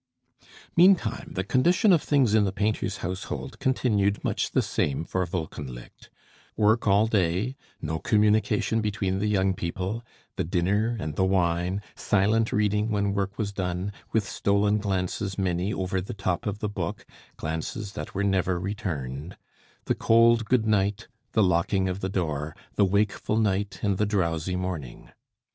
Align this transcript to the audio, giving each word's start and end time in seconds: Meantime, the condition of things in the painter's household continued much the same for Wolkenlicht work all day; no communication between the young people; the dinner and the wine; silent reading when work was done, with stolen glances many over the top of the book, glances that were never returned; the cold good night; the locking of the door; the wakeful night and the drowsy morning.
Meantime, 0.75 1.29
the 1.35 1.43
condition 1.43 1.93
of 1.93 2.01
things 2.01 2.33
in 2.33 2.43
the 2.43 2.51
painter's 2.51 2.97
household 3.05 3.59
continued 3.59 4.23
much 4.23 4.49
the 4.49 4.63
same 4.63 5.05
for 5.05 5.23
Wolkenlicht 5.27 6.09
work 6.57 6.87
all 6.87 7.05
day; 7.05 7.55
no 7.83 7.99
communication 7.99 8.81
between 8.81 9.19
the 9.19 9.27
young 9.27 9.53
people; 9.53 10.03
the 10.37 10.43
dinner 10.43 10.97
and 10.99 11.15
the 11.17 11.23
wine; 11.23 11.83
silent 11.95 12.51
reading 12.51 12.89
when 12.89 13.13
work 13.13 13.37
was 13.37 13.51
done, 13.53 13.93
with 14.11 14.27
stolen 14.27 14.79
glances 14.79 15.37
many 15.37 15.71
over 15.71 16.01
the 16.01 16.15
top 16.15 16.47
of 16.47 16.57
the 16.61 16.67
book, 16.69 17.05
glances 17.37 17.91
that 17.93 18.15
were 18.15 18.23
never 18.23 18.59
returned; 18.59 19.37
the 19.85 19.93
cold 19.93 20.45
good 20.45 20.65
night; 20.65 21.07
the 21.33 21.43
locking 21.43 21.87
of 21.87 21.99
the 21.99 22.09
door; 22.09 22.55
the 22.73 22.83
wakeful 22.85 23.37
night 23.37 23.77
and 23.83 23.99
the 23.99 24.07
drowsy 24.07 24.55
morning. 24.55 25.11